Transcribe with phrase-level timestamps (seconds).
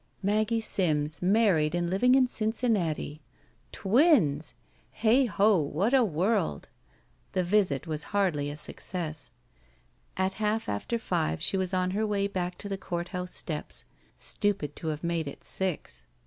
[0.23, 3.21] Maggie Simms married and living in Cincinnati.
[3.71, 4.55] Twins!
[4.93, 5.59] Heigh ho!
[5.59, 6.69] What a world!
[7.33, 9.29] The visit was hardly a success.
[10.17, 13.85] At half after five she was on her way back to the court house steps.
[14.15, 16.07] Stupid to have made it six!